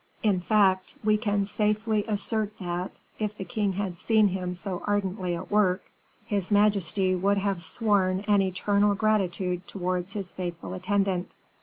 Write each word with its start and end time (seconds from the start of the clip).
In 0.23 0.39
fact, 0.39 0.95
we 1.03 1.15
can 1.15 1.45
safely 1.45 2.03
assert 2.07 2.57
that, 2.57 2.99
if 3.19 3.37
the 3.37 3.43
king 3.45 3.73
had 3.73 3.99
seen 3.99 4.29
him 4.29 4.55
so 4.55 4.81
ardently 4.87 5.35
at 5.35 5.51
work, 5.51 5.91
his 6.25 6.49
majesty 6.51 7.13
would 7.13 7.37
have 7.37 7.61
sworn 7.61 8.21
an 8.21 8.41
eternal 8.41 8.95
gratitude 8.95 9.67
towards 9.67 10.13
his 10.13 10.31
faithful 10.33 10.73
attendant. 10.73 11.35